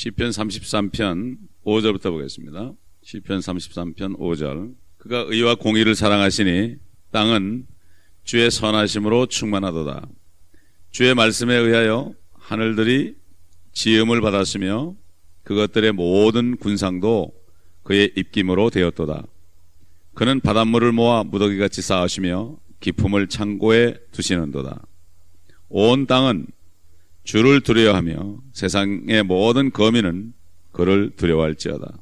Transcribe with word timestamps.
시편 0.00 0.30
33편 0.30 1.36
5절부터 1.62 2.04
보겠습니다. 2.04 2.72
시편 3.02 3.40
33편 3.40 4.16
5절. 4.16 4.74
그가 4.96 5.26
의와 5.28 5.56
공의를 5.56 5.94
사랑하시니 5.94 6.76
땅은 7.10 7.66
주의 8.24 8.50
선하심으로 8.50 9.26
충만하도다. 9.26 10.08
주의 10.90 11.14
말씀에 11.14 11.54
의하여 11.54 12.14
하늘들이 12.32 13.14
지음을 13.72 14.22
받았으며 14.22 14.96
그것들의 15.42 15.92
모든 15.92 16.56
군상도 16.56 17.34
그의 17.82 18.10
입김으로 18.16 18.70
되었도다. 18.70 19.26
그는 20.14 20.40
바닷물을 20.40 20.92
모아 20.92 21.24
무더기같이 21.24 21.82
쌓으시며 21.82 22.56
기품을 22.80 23.28
창고에 23.28 23.98
두시는도다. 24.12 24.82
온 25.68 26.06
땅은 26.06 26.46
주를 27.30 27.60
두려워하며 27.60 28.38
세상의 28.52 29.22
모든 29.22 29.70
거민은 29.70 30.32
그를 30.72 31.10
두려워할지어다. 31.14 31.96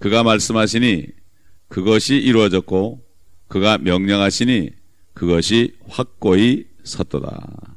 그가 0.00 0.24
말씀하시니 0.24 1.06
그것이 1.68 2.16
이루어졌고 2.16 3.06
그가 3.46 3.78
명령하시니 3.78 4.70
그것이 5.14 5.76
확고히 5.88 6.66
섰도다. 6.82 7.76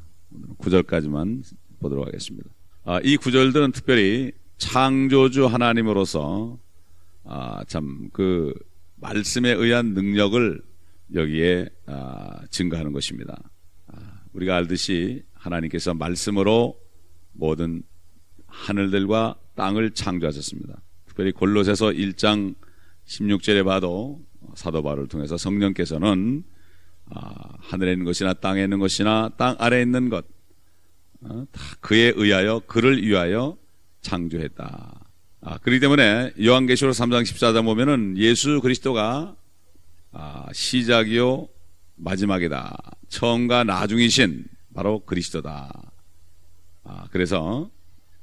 구절까지만 0.57 1.43
보도록 1.81 2.07
하겠습니다. 2.07 2.49
아, 2.83 2.99
이 3.03 3.15
구절들은 3.17 3.71
특별히 3.71 4.31
창조주 4.57 5.45
하나님으로서 5.45 6.57
아, 7.25 7.63
참 7.67 8.09
그 8.11 8.55
말씀에 8.95 9.51
의한 9.51 9.93
능력을 9.93 10.61
여기에 11.13 11.69
아, 11.85 12.41
증거하는 12.49 12.91
것입니다. 12.91 13.39
아, 14.29 14.33
우리가 14.33 14.55
알듯이 14.55 15.23
하나님께서 15.33 15.93
말씀으로 15.93 16.79
모든 17.33 17.83
하늘들과 18.47 19.35
땅을 19.55 19.91
창조하셨습니다. 19.91 20.81
특별히 21.05 21.31
골로새서 21.31 21.87
1장 21.87 22.55
16절에 23.05 23.65
봐도 23.65 24.21
사도 24.55 24.81
바울을 24.81 25.07
통해서 25.07 25.37
성령께서는 25.37 26.43
아, 27.05 27.31
하늘에 27.59 27.93
있는 27.93 28.05
것이나 28.05 28.33
땅에 28.33 28.63
있는 28.63 28.79
것이나 28.79 29.29
땅 29.37 29.55
아래에 29.59 29.81
있는 29.81 30.09
것 30.09 30.25
어, 31.21 31.45
다 31.51 31.61
그에 31.81 32.13
의하여 32.15 32.61
그를 32.67 33.03
위하여 33.03 33.57
창조했다. 34.01 35.05
아, 35.41 35.57
그렇기 35.59 35.79
때문에 35.79 36.33
요한계시록 36.41 36.93
3장 36.93 37.23
14장 37.23 37.65
보면은 37.65 38.17
예수 38.17 38.61
그리스도가 38.61 39.35
아, 40.11 40.47
시작이요 40.53 41.47
마지막이다. 41.99 42.77
처음과 43.09 43.63
나중이신 43.63 44.45
바로 44.73 44.99
그리스도다. 45.05 45.91
아, 46.83 47.07
그래서 47.11 47.69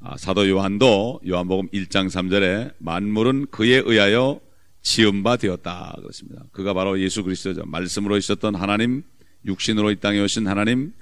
아, 0.00 0.16
사도 0.16 0.48
요한도 0.48 1.20
요한복음 1.26 1.68
1장 1.68 2.08
3절에 2.08 2.74
만물은 2.78 3.46
그에 3.50 3.82
의하여 3.84 4.40
지은 4.82 5.22
바 5.22 5.36
되었다 5.36 5.94
그렇습니다. 5.98 6.44
그가 6.52 6.72
바로 6.74 7.00
예수 7.00 7.22
그리스도죠. 7.24 7.64
말씀으로 7.66 8.16
있었던 8.16 8.54
하나님, 8.54 9.02
육신으로 9.44 9.90
이 9.90 9.96
땅에 9.96 10.20
오신 10.20 10.46
하나님, 10.46 10.92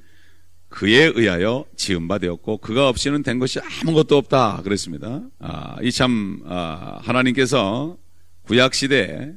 그에 0.68 1.12
의하여 1.14 1.66
지은 1.76 2.08
바 2.08 2.18
되었고 2.18 2.58
그가 2.58 2.88
없이는 2.88 3.22
된 3.22 3.38
것이 3.38 3.60
아무것도 3.60 4.16
없다 4.16 4.62
그랬습니다. 4.64 5.22
아, 5.38 5.76
이참 5.82 6.42
아, 6.46 6.98
하나님께서 7.02 7.96
구약 8.42 8.74
시대 8.74 9.32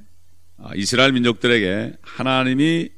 아, 0.58 0.72
이스라엘 0.76 1.12
민족들에게 1.14 1.98
하나님이 2.02 2.90
아, 2.90 2.97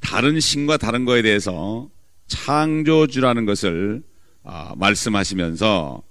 다른 0.00 0.38
신과 0.38 0.76
다른 0.76 1.04
거에 1.04 1.22
대해서 1.22 1.88
창조주라는 2.26 3.46
것을 3.46 4.02
아, 4.44 4.74
말씀하시면서 4.76 6.02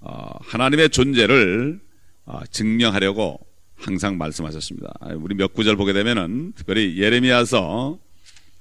어, 0.00 0.30
하나님의 0.40 0.90
존재를 0.90 1.80
어, 2.24 2.40
증명하려고 2.50 3.38
항상 3.76 4.16
말씀하셨습니다. 4.16 4.92
우리 5.16 5.34
몇 5.34 5.52
구절 5.52 5.76
보게 5.76 5.92
되면은 5.92 6.52
특별히 6.54 6.96
예레미야서 6.98 7.98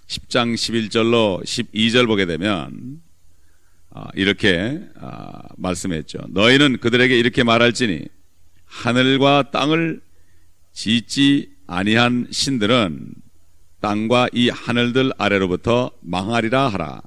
10장 0.07 0.53
11절로 0.53 1.43
12절 1.43 2.07
보게 2.07 2.25
되면 2.25 3.01
아, 3.91 4.07
이렇게 4.13 4.81
아, 4.99 5.41
말씀했죠. 5.55 6.19
너희는 6.29 6.79
그들에게 6.79 7.17
이렇게 7.17 7.43
말할지니 7.43 8.05
하늘과 8.65 9.51
땅을 9.51 10.01
짓지 10.73 11.51
아니한 11.65 12.27
신들은 12.31 13.13
땅과 13.85 14.29
이 14.33 14.49
하늘들 14.49 15.11
아래로부터 15.19 15.91
망하리라 16.01 16.69
하라. 16.69 17.03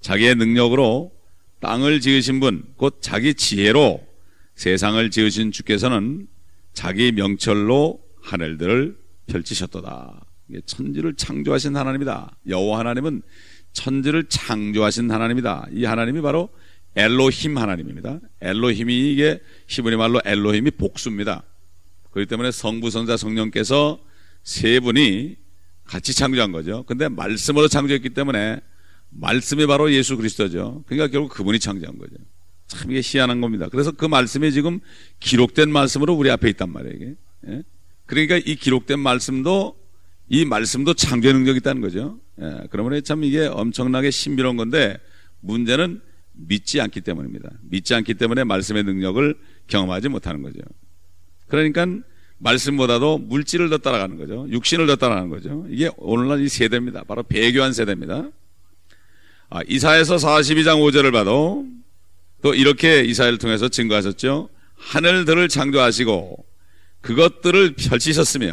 자기의 0.00 0.36
능력으로 0.36 1.10
땅을 1.58 2.00
지으신 2.00 2.38
분, 2.38 2.62
곧 2.76 2.98
자기 3.00 3.34
지혜로 3.34 4.00
세상을 4.54 5.10
지으신 5.10 5.50
주께서는 5.50 6.28
자기 6.72 7.10
명철로 7.10 8.00
하늘들을 8.22 8.96
펼치셨도다. 9.26 10.24
천지를 10.66 11.14
창조하신 11.14 11.74
하나님이다. 11.74 12.36
여호와 12.48 12.78
하나님은 12.78 13.22
천지를 13.72 14.28
창조하신 14.28 15.10
하나님이다. 15.10 15.66
이 15.72 15.84
하나님이 15.84 16.20
바로 16.20 16.48
엘로힘 16.94 17.58
하나님입니다. 17.58 18.20
엘로힘이 18.40 19.12
이게 19.12 19.40
히브리 19.66 19.96
말로 19.96 20.20
엘로힘이 20.24 20.70
복수입니다. 20.72 21.42
그렇기 22.12 22.28
때문에 22.28 22.52
성부, 22.52 22.90
성자, 22.90 23.16
성령께서 23.16 23.98
세 24.44 24.78
분이 24.78 25.42
같이 25.84 26.14
창조한 26.14 26.52
거죠. 26.52 26.84
근데 26.84 27.08
말씀으로 27.08 27.68
창조했기 27.68 28.10
때문에 28.10 28.60
말씀이 29.10 29.66
바로 29.66 29.92
예수 29.92 30.16
그리스도죠. 30.16 30.84
그러니까 30.86 31.08
결국 31.08 31.32
그분이 31.32 31.58
창조한 31.58 31.98
거죠. 31.98 32.16
참 32.66 32.90
이게 32.90 33.00
희한한 33.04 33.40
겁니다. 33.40 33.68
그래서 33.68 33.92
그 33.92 34.06
말씀이 34.06 34.52
지금 34.52 34.80
기록된 35.20 35.70
말씀으로 35.70 36.14
우리 36.14 36.30
앞에 36.30 36.48
있단 36.50 36.70
말이에요. 36.72 36.94
이게. 36.96 37.14
예? 37.48 37.62
그러니까 38.06 38.36
이 38.38 38.56
기록된 38.56 38.98
말씀도 38.98 39.76
이 40.28 40.44
말씀도 40.44 40.94
창조 40.94 41.32
능력이 41.32 41.58
있다는 41.58 41.82
거죠. 41.82 42.18
예, 42.40 42.66
그러면 42.70 43.02
참 43.04 43.24
이게 43.24 43.46
엄청나게 43.46 44.10
신비로운 44.10 44.56
건데 44.56 44.98
문제는 45.40 46.00
믿지 46.32 46.80
않기 46.80 47.02
때문입니다. 47.02 47.50
믿지 47.62 47.94
않기 47.94 48.14
때문에 48.14 48.44
말씀의 48.44 48.84
능력을 48.84 49.38
경험하지 49.68 50.08
못하는 50.08 50.42
거죠. 50.42 50.58
그러니까 51.46 51.86
말씀보다도 52.38 53.18
물질을 53.18 53.70
더 53.70 53.78
따라가는 53.78 54.18
거죠. 54.18 54.46
육신을 54.50 54.86
더 54.86 54.96
따라가는 54.96 55.28
거죠. 55.30 55.66
이게 55.68 55.90
오늘날 55.96 56.40
이 56.42 56.48
세대입니다. 56.48 57.04
바로 57.04 57.22
배교한 57.22 57.72
세대입니다. 57.72 58.28
아, 59.50 59.60
이사에서 59.68 60.16
42장 60.16 60.80
5절을 60.80 61.12
봐도 61.12 61.66
또 62.42 62.54
이렇게 62.54 63.02
이사를 63.02 63.38
통해서 63.38 63.68
증거하셨죠. 63.68 64.48
하늘들을 64.76 65.48
창조하시고 65.48 66.44
그것들을 67.00 67.74
펼치셨으며 67.74 68.52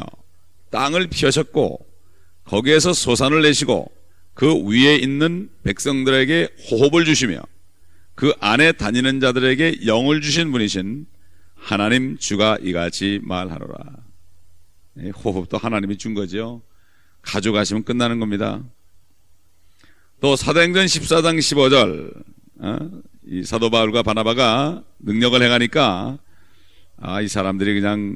땅을 0.69 1.07
피우셨고 1.07 1.85
거기에서 2.45 2.93
소산을 2.93 3.41
내시고 3.41 3.91
그 4.33 4.53
위에 4.65 4.95
있는 4.95 5.49
백성들에게 5.63 6.49
호흡을 6.69 7.05
주시며 7.05 7.41
그 8.15 8.33
안에 8.39 8.73
다니는 8.73 9.19
자들에게 9.19 9.85
영을 9.85 10.21
주신 10.21 10.51
분이신 10.51 11.05
하나님 11.61 12.17
주가 12.17 12.57
이같이 12.59 13.19
말하노라. 13.23 13.77
호흡도 15.23 15.57
하나님이 15.57 15.97
준 15.97 16.15
거죠. 16.15 16.63
가져가시면 17.21 17.83
끝나는 17.83 18.19
겁니다. 18.19 18.63
또 20.19 20.35
사도행전 20.35 20.85
14장 20.85 21.37
15절 21.37 22.23
어? 22.59 23.01
이 23.27 23.43
사도 23.43 23.69
바울과 23.69 24.03
바나바가 24.03 24.83
능력을 24.99 25.41
행하니까 25.41 26.17
아, 26.97 27.21
이 27.21 27.27
사람들이 27.27 27.79
그냥 27.79 28.15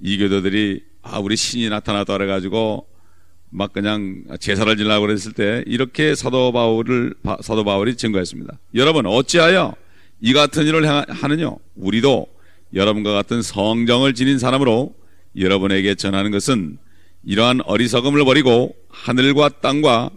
이교도들이 0.00 0.82
아, 1.02 1.18
우리 1.18 1.36
신이 1.36 1.68
나타났다 1.68 2.14
그래가지고 2.14 2.88
막 3.50 3.72
그냥 3.72 4.24
제사를 4.40 4.76
지려고 4.76 5.06
그랬을 5.06 5.32
때 5.32 5.62
이렇게 5.66 6.14
사도 6.14 6.52
바울을, 6.52 7.14
사도 7.42 7.64
바울이 7.64 7.96
증거했습니다. 7.96 8.58
여러분, 8.74 9.06
어찌하여 9.06 9.74
이 10.20 10.34
같은 10.34 10.66
일을 10.66 10.86
하느냐? 10.86 11.54
우리도 11.76 12.26
여러분과 12.74 13.12
같은 13.12 13.42
성정을 13.42 14.14
지닌 14.14 14.38
사람으로 14.38 14.94
여러분에게 15.36 15.94
전하는 15.94 16.30
것은 16.30 16.78
이러한 17.24 17.60
어리석음을 17.64 18.24
버리고 18.24 18.74
하늘과 18.88 19.60
땅과 19.60 20.10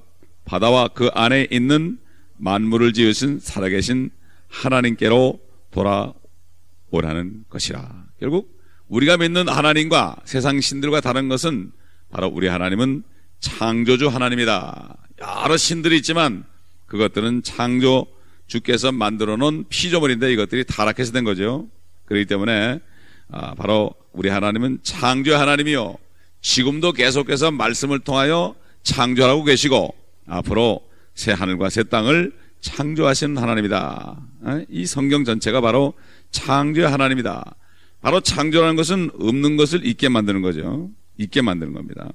바다와 0.45 0.89
그 0.89 1.09
안에 1.13 1.47
있는 1.51 1.97
만물을 2.37 2.93
지으신 2.93 3.39
살아계신 3.39 4.09
하나님께로 4.47 5.39
돌아오라는 5.71 7.45
것이라. 7.49 8.05
결국 8.19 8.59
우리가 8.87 9.17
믿는 9.17 9.47
하나님과 9.47 10.17
세상 10.25 10.59
신들과 10.59 11.01
다른 11.01 11.29
것은 11.29 11.71
바로 12.09 12.27
우리 12.27 12.47
하나님은 12.47 13.03
창조주 13.39 14.09
하나님이다. 14.09 14.97
여러 15.21 15.57
신들이 15.57 15.97
있지만 15.97 16.43
그것들은 16.87 17.43
창조 17.43 18.07
주께서 18.47 18.91
만들어 18.91 19.37
놓은 19.37 19.65
피조물인데 19.69 20.33
이것들이 20.33 20.65
타락해서 20.65 21.13
된 21.13 21.23
거죠. 21.23 21.69
그렇기 22.11 22.25
때문에 22.25 22.79
아, 23.29 23.55
바로 23.55 23.93
우리 24.11 24.27
하나님은 24.27 24.79
창조 24.83 25.35
하나님이요. 25.35 25.95
지금도 26.41 26.91
계속해서 26.91 27.51
말씀을 27.51 27.99
통하여 27.99 28.53
창조하고 28.83 29.45
계시고 29.45 29.95
앞으로 30.27 30.81
새 31.15 31.31
하늘과 31.31 31.69
새 31.69 31.83
땅을 31.83 32.33
창조하시는 32.59 33.37
하나님이다. 33.37 34.17
어? 34.41 34.61
이 34.69 34.85
성경 34.85 35.23
전체가 35.23 35.61
바로 35.61 35.93
창조의 36.31 36.89
하나님이다. 36.89 37.55
바로 38.01 38.19
창조라는 38.19 38.75
것은 38.75 39.11
없는 39.17 39.55
것을 39.55 39.85
있게 39.85 40.09
만드는 40.09 40.41
거죠. 40.41 40.89
있게 41.17 41.41
만드는 41.41 41.73
겁니다. 41.73 42.09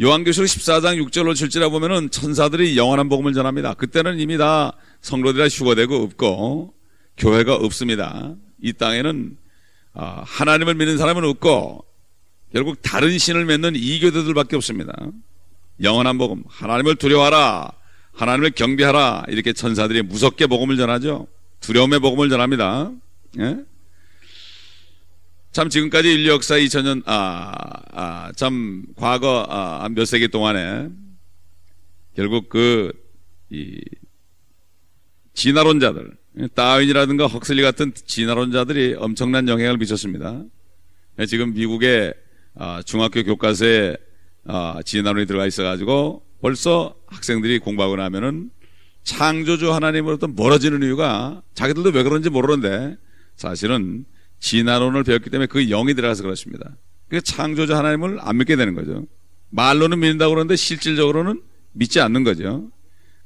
요한교실 0.00 0.46
14장 0.46 1.00
6절로 1.06 1.32
7절에 1.32 1.70
보면은 1.70 2.10
천사들이 2.10 2.76
영원한 2.76 3.08
복음을 3.08 3.34
전합니다. 3.34 3.74
그때는 3.74 4.18
이미 4.18 4.36
다 4.36 4.72
성로들이 5.00 5.48
휴거되고 5.48 5.94
없고 6.02 6.81
교회가 7.22 7.54
없습니다. 7.54 8.34
이 8.60 8.72
땅에는 8.72 9.36
아, 9.94 10.22
하나님을 10.26 10.74
믿는 10.74 10.98
사람은 10.98 11.24
없고 11.24 11.84
결국 12.52 12.82
다른 12.82 13.16
신을 13.18 13.44
맺는 13.44 13.76
이교도들밖에 13.76 14.56
없습니다. 14.56 14.92
영원한 15.82 16.18
복음, 16.18 16.44
하나님을 16.48 16.96
두려워하라, 16.96 17.72
하나님을 18.12 18.50
경배하라 18.50 19.24
이렇게 19.28 19.52
천사들이 19.52 20.02
무섭게 20.02 20.46
복음을 20.46 20.76
전하죠. 20.76 21.26
두려움의 21.60 22.00
복음을 22.00 22.28
전합니다. 22.28 22.90
예? 23.38 23.58
참 25.52 25.68
지금까지 25.68 26.12
인류 26.12 26.30
역사 26.30 26.56
2000년 26.56 27.02
아, 27.06 27.52
아, 27.92 28.32
참 28.36 28.84
과거 28.96 29.46
아, 29.48 29.88
몇 29.90 30.04
세기 30.04 30.28
동안에 30.28 30.88
결국 32.14 32.48
그 32.48 33.02
이 33.52 33.78
진화론자들 35.34 36.16
다윈이라든가 36.54 37.26
헉슬리 37.26 37.62
같은 37.62 37.92
진화론자들이 37.94 38.96
엄청난 38.98 39.48
영향을 39.48 39.76
미쳤습니다. 39.78 40.42
지금 41.28 41.52
미국의 41.52 42.14
아, 42.54 42.82
중학교 42.84 43.22
교과서에 43.22 43.96
아, 44.46 44.80
진화론이 44.84 45.26
들어가 45.26 45.46
있어가지고 45.46 46.24
벌써 46.40 46.94
학생들이 47.06 47.58
공부하고 47.58 47.96
나면은 47.96 48.50
창조주 49.04 49.72
하나님으로부터 49.72 50.28
멀어지는 50.28 50.82
이유가 50.82 51.42
자기들도 51.54 51.90
왜 51.90 52.02
그런지 52.02 52.30
모르는데 52.30 52.96
사실은 53.36 54.04
진화론을 54.40 55.04
배웠기 55.04 55.30
때문에 55.30 55.46
그 55.46 55.66
영이 55.68 55.94
들어가서 55.94 56.22
그렇습니다. 56.22 56.76
그 57.08 57.20
창조주 57.20 57.74
하나님을 57.74 58.18
안 58.20 58.38
믿게 58.38 58.56
되는 58.56 58.74
거죠. 58.74 59.06
말로는 59.50 60.00
믿는다고 60.00 60.30
그러는데 60.30 60.56
실질적으로는 60.56 61.42
믿지 61.72 62.00
않는 62.00 62.24
거죠. 62.24 62.70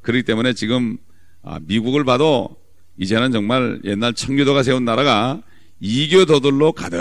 그렇기 0.03 0.25
때문에 0.25 0.53
지금 0.55 0.99
아, 1.43 1.61
미국을 1.63 2.05
봐도 2.05 2.57
이제는 2.99 3.33
정말 3.33 3.81
옛날 3.85 4.15
청교도가 4.15 4.63
세운 4.63 4.85
나라가 4.85 5.43
이교도들로 5.81 6.73
가득 6.73 7.01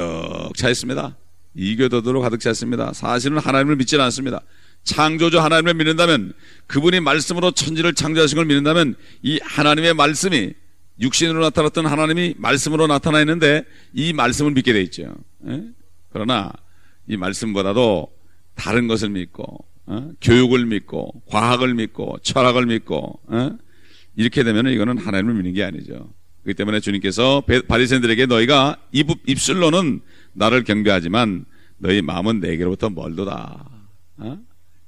차 0.56 0.69
있습니다. 0.69 1.15
이교도들로 1.56 2.21
가득 2.21 2.39
차 2.39 2.51
있습니다. 2.51 2.94
사실은 2.94 3.38
하나님을 3.38 3.77
믿지는 3.77 4.03
않습니다. 4.06 4.42
창조주 4.83 5.39
하나님을 5.39 5.74
믿는다면 5.74 6.33
그분이 6.68 7.00
말씀으로 7.00 7.51
천지를 7.51 7.94
창조하신 7.94 8.36
걸 8.36 8.45
믿는다면 8.45 8.95
이 9.24 9.39
하나님의 9.44 9.94
말씀이 9.94 10.53
육신으로 11.00 11.42
나타났던 11.42 11.86
하나님이 11.86 12.36
말씀으로 12.38 12.88
나타나 12.88 13.19
있는데 13.21 13.63
이 13.94 14.13
말씀을 14.13 14.51
믿게 14.51 14.74
돼 14.74 14.81
있죠. 14.83 15.13
예? 15.48 15.63
그러나 16.12 16.51
이 17.07 17.18
말씀보다도 17.18 18.07
다른 18.56 18.88
것을 18.88 19.09
믿고 19.09 19.65
어? 19.88 20.12
교육을 20.21 20.65
믿고 20.65 21.21
과학을 21.27 21.74
믿고 21.74 22.18
철학을 22.24 22.65
믿고 22.65 23.19
어? 23.27 23.57
이렇게 24.15 24.44
되면 24.44 24.67
이거는 24.67 24.97
하나님을 24.97 25.33
믿는 25.35 25.53
게 25.53 25.63
아니죠. 25.63 26.13
그렇기 26.44 26.57
때문에 26.57 26.79
주님께서 26.79 27.44
바리새인들에게 27.67 28.27
너희가 28.27 28.77
입, 28.91 29.07
입술로는 29.27 30.01
나를 30.33 30.63
경배하지만 30.63 31.45
너희 31.77 32.01
마음은 32.01 32.39
내게로부터 32.39 32.89
멀도다. 32.89 33.65
어? 34.17 34.39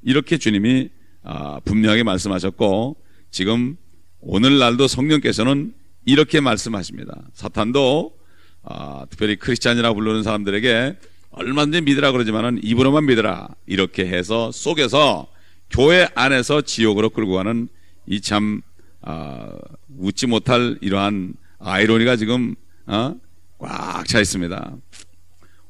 이렇게 0.03 0.37
주님이 0.37 0.89
아, 1.23 1.59
분명하게 1.65 2.03
말씀하셨고 2.03 2.95
지금 3.31 3.75
오늘날도 4.21 4.87
성령께서는 4.87 5.73
이렇게 6.05 6.39
말씀하십니다. 6.39 7.23
사탄도 7.33 8.17
아, 8.63 9.05
특별히 9.09 9.35
크리스찬이라고 9.35 9.95
부르는 9.95 10.23
사람들에게 10.23 10.95
얼마든지 11.31 11.81
믿으라 11.81 12.11
그러지만은 12.11 12.59
입으로만 12.63 13.05
믿으라 13.05 13.49
이렇게 13.65 14.05
해서 14.05 14.51
속에서 14.51 15.27
교회 15.69 16.07
안에서 16.15 16.61
지옥으로 16.61 17.09
끌고 17.09 17.33
가는 17.33 17.67
이참 18.07 18.61
아, 19.01 19.49
웃지 19.97 20.27
못할 20.27 20.77
이러한 20.81 21.33
아이러니가 21.59 22.15
지금 22.15 22.55
어? 22.85 23.15
꽉 23.59 24.05
차 24.07 24.19
있습니다. 24.19 24.75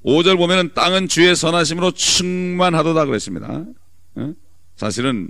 5절 0.06 0.38
보면은 0.38 0.74
땅은 0.74 1.08
주의 1.08 1.36
선하심으로 1.36 1.92
충만하도다 1.92 3.06
그랬습니다. 3.06 3.66
어? 4.16 4.34
사실은 4.76 5.30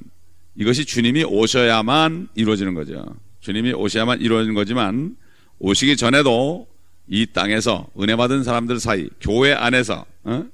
이것이 0.56 0.86
주님이 0.86 1.24
오셔야만 1.24 2.30
이루어지는 2.36 2.74
거죠. 2.74 3.06
주님이 3.40 3.74
오셔야만 3.74 4.22
이루어지는 4.22 4.56
거지만 4.56 5.16
오시기 5.60 5.96
전에도 5.98 6.68
이 7.08 7.26
땅에서 7.28 7.88
은혜 8.00 8.16
받은 8.16 8.44
사람들 8.44 8.80
사이 8.80 9.10
교회 9.22 9.54
안에서 9.54 10.06
어? 10.24 10.46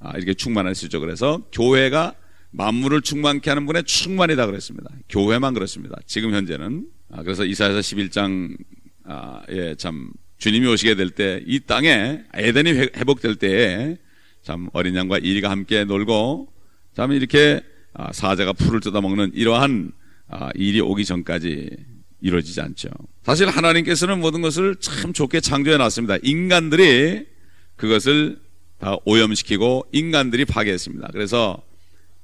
아, 0.00 0.16
이렇게 0.16 0.34
충만할 0.34 0.74
수 0.74 0.86
있죠. 0.86 1.00
그래서 1.00 1.40
교회가 1.52 2.14
만물을 2.52 3.00
충만케 3.02 3.50
하는 3.50 3.66
분의 3.66 3.84
충만이다 3.84 4.46
그랬습니다. 4.46 4.90
교회만 5.08 5.54
그렇습니다. 5.54 5.96
지금 6.06 6.32
현재는 6.34 6.86
아, 7.10 7.22
그래서 7.22 7.44
이사야서 7.44 7.80
11장 7.80 8.56
아, 9.04 9.42
예, 9.50 9.74
참 9.76 10.10
주님이 10.38 10.66
오시게 10.68 10.94
될 10.96 11.10
때 11.10 11.42
이 11.46 11.60
땅에 11.60 12.20
에덴이 12.34 12.70
회복될 12.96 13.36
때에 13.36 13.96
참 14.42 14.68
어린 14.72 14.94
양과 14.96 15.18
이리가 15.18 15.50
함께 15.50 15.84
놀고 15.84 16.48
참 16.94 17.12
이렇게 17.12 17.62
아, 17.94 18.12
사자가 18.12 18.52
풀을 18.52 18.80
뜯어먹는 18.80 19.32
이러한 19.34 19.92
아, 20.28 20.50
일이 20.54 20.80
오기 20.80 21.04
전까지 21.04 21.70
이루어지지 22.20 22.60
않죠. 22.60 22.88
사실 23.22 23.48
하나님께서는 23.48 24.20
모든 24.20 24.40
것을 24.42 24.76
참 24.76 25.12
좋게 25.12 25.40
창조해 25.40 25.76
놨습니다. 25.76 26.16
인간들이 26.22 27.26
그것을 27.76 28.38
다 28.78 28.96
오염시키고 29.04 29.86
인간들이 29.92 30.44
파괴했습니다. 30.44 31.08
그래서 31.12 31.60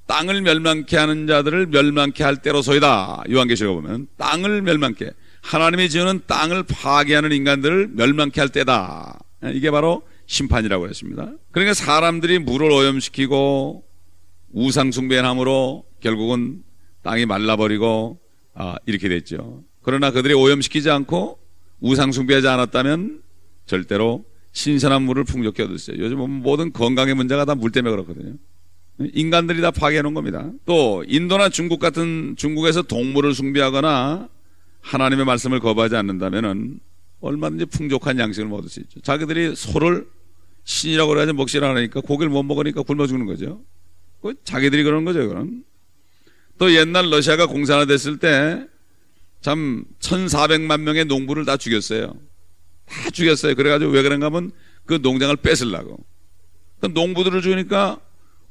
땅을 0.09 0.41
멸망케 0.41 0.97
하는 0.97 1.27
자들을 1.27 1.67
멸망케 1.67 2.25
할 2.25 2.37
때로소이다. 2.43 3.25
요한계시록 3.31 3.81
보면 3.81 4.09
땅을 4.17 4.63
멸망케 4.63 5.11
하나님이 5.43 5.89
지으는 5.91 6.23
땅을 6.27 6.65
파괴하는 6.65 7.31
인간들을 7.33 7.91
멸망케 7.93 8.41
할 8.41 8.49
때다. 8.49 9.21
이게 9.53 9.71
바로 9.71 10.03
심판이라고 10.27 10.89
했습니다. 10.89 11.31
그러니까 11.53 11.75
사람들이 11.75 12.39
물을 12.41 12.71
오염시키고 12.71 13.85
우상 14.53 14.91
숭배함으로 14.93 15.85
결국은 16.01 16.63
땅이 17.03 17.27
말라버리고 17.27 18.19
아, 18.55 18.77
이렇게 18.87 19.09
됐죠. 19.09 19.63
그러나 19.83 20.11
그들이 20.11 20.35
오염시키지 20.35 20.91
않고 20.91 21.39
우상 21.81 22.13
숭배하지 22.13 22.49
않았다면 22.49 23.23
절대로 23.67 24.25
신선한 24.53 25.03
물을 25.03 25.23
풍족히 25.25 25.63
있어요. 25.63 25.99
요즘 25.99 26.19
모든 26.19 26.73
건강의 26.73 27.15
문제가 27.15 27.45
다 27.45 27.55
물 27.55 27.71
때문에 27.71 27.95
그렇거든요. 27.95 28.35
인간들이 29.01 29.61
다 29.61 29.71
파괴해 29.71 30.03
놓은 30.03 30.15
겁니다. 30.15 30.51
또 30.65 31.05
인도나 31.07 31.49
중국 31.49 31.79
같은 31.79 32.35
중국에서 32.37 32.83
동물을 32.83 33.35
숭배하거나 33.35 34.29
하나님의 34.81 35.25
말씀을 35.25 35.61
거부하지 35.61 35.97
않는다면은 35.97 36.81
얼마든지 37.21 37.67
풍족한 37.67 38.19
양식을 38.19 38.53
얻을 38.53 38.69
수 38.69 38.81
있죠. 38.81 39.01
자기들이 39.01 39.55
소를 39.55 40.09
신이라고 40.65 41.11
그래야지 41.11 41.33
먹시라 41.33 41.75
하니까 41.75 42.01
고기를 42.01 42.31
못 42.31 42.43
먹으니까 42.43 42.83
굶어 42.83 43.07
죽는 43.07 43.27
거죠. 43.27 43.61
그 44.21 44.35
자기들이 44.45 44.83
그런 44.83 45.05
거죠, 45.05 45.21
그건. 45.21 45.65
또 46.59 46.75
옛날 46.75 47.11
러시아가 47.11 47.47
공산화 47.47 47.87
됐을 47.87 48.19
때 48.19 48.67
참 49.41 49.85
1,400만 50.01 50.81
명의 50.81 51.05
농부를 51.05 51.45
다 51.45 51.57
죽였어요. 51.57 52.15
다 52.87 53.11
죽였어요. 53.11 53.55
그래가지고 53.55 53.93
왜 53.93 54.03
그런가 54.03 54.27
하면 54.27 54.51
그 54.85 54.99
농장을 55.03 55.37
뺏으려고. 55.37 56.05
그 56.81 56.87
농부들을 56.87 57.43
죽으니까 57.43 58.01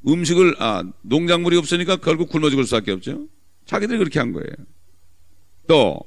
음식을, 0.06 0.56
아, 0.60 0.84
농작물이 1.02 1.58
없으니까 1.58 1.98
결국 1.98 2.30
굶어 2.30 2.50
죽을 2.50 2.66
수밖에 2.66 2.92
없죠. 2.92 3.28
자기들이 3.66 3.98
그렇게 3.98 4.20
한 4.20 4.32
거예요. 4.32 4.52
또, 5.68 6.00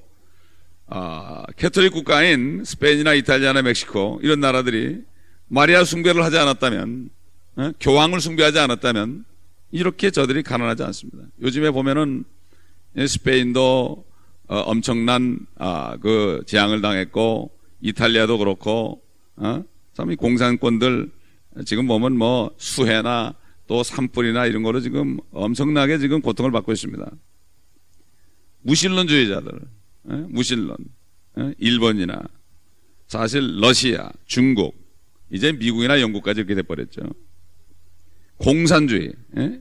아, 0.87 1.45
캐톨릭 1.57 1.93
국가인 1.93 2.65
스페인이나 2.65 3.15
이탈리아나 3.15 3.63
멕시코 3.63 4.21
이런 4.23 4.41
나라들이 4.41 5.03
마리아 5.49 5.85
숭배를 5.85 6.23
하지 6.23 6.39
않았다면, 6.39 7.11
어? 7.57 7.73
교황을 7.81 8.21
숭배하지 8.21 8.59
않았다면 8.59 9.25
이렇게 9.73 10.11
저들이 10.11 10.43
가난하지 10.43 10.83
않습니다. 10.85 11.25
요즘에 11.43 11.71
보면은 11.71 12.25
스페인도 12.97 14.05
어, 14.49 14.57
엄청난 14.57 15.39
아, 15.59 15.97
그 16.01 16.43
재앙을 16.47 16.81
당했고 16.81 17.51
이탈리아도 17.81 18.39
그렇고 18.39 19.03
어? 19.37 19.63
참이 19.95 20.17
공산권들 20.17 21.11
지금 21.65 21.87
보면 21.87 22.17
뭐 22.17 22.51
수해나 22.57 23.35
또 23.71 23.85
산불이나 23.85 24.47
이런 24.47 24.65
거로 24.65 24.81
지금 24.81 25.19
엄청나게 25.31 25.99
지금 25.99 26.21
고통을 26.21 26.51
받고 26.51 26.73
있습니다. 26.73 27.09
무신론주의자들, 28.63 29.61
어? 30.07 30.27
무신론, 30.29 30.77
어? 31.37 31.53
일본이나 31.57 32.21
사실 33.07 33.61
러시아, 33.61 34.11
중국, 34.27 34.75
이제 35.31 35.53
미국이나 35.53 36.01
영국까지 36.01 36.41
이렇게 36.41 36.57
돼버렸죠. 36.57 37.03
공산주의, 38.39 39.13
예? 39.37 39.61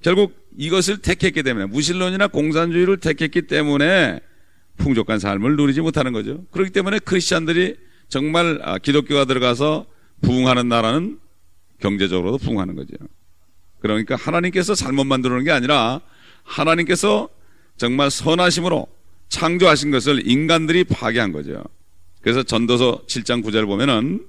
결국 0.00 0.34
이것을 0.56 1.02
택했기 1.02 1.42
때문에 1.42 1.66
무신론이나 1.66 2.28
공산주의를 2.28 3.00
택했기 3.00 3.42
때문에 3.42 4.20
풍족한 4.78 5.18
삶을 5.18 5.56
누리지 5.56 5.82
못하는 5.82 6.14
거죠. 6.14 6.46
그렇기 6.52 6.70
때문에 6.70 7.00
크리스천들이 7.00 7.76
정말 8.08 8.60
아, 8.62 8.78
기독교가 8.78 9.26
들어가서 9.26 9.84
부흥하는 10.22 10.70
나라는 10.70 11.20
경제적으로도 11.80 12.38
부흥하는 12.38 12.76
거죠. 12.76 12.96
그러니까 13.86 14.16
하나님께서 14.16 14.74
잘못 14.74 15.04
만드는 15.04 15.44
게 15.44 15.50
아니라 15.52 16.00
하나님께서 16.42 17.28
정말 17.76 18.10
선하심으로 18.10 18.86
창조하신 19.28 19.90
것을 19.90 20.26
인간들이 20.28 20.84
파괴한 20.84 21.32
거죠. 21.32 21.62
그래서 22.20 22.42
전도서 22.42 23.02
7장 23.06 23.44
9절을 23.44 23.66
보면은 23.66 24.24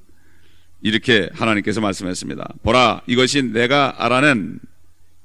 이렇게 0.82 1.30
하나님께서 1.34 1.82
말씀했습니다. 1.82 2.54
보라, 2.64 3.02
이것이 3.08 3.42
내가 3.42 3.96
알아낸 3.98 4.60